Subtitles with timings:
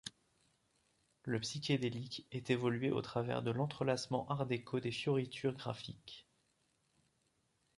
[1.25, 6.25] Le psychédélique est évoqué au travers de l'entrelacement art déco des fioritures graphiques.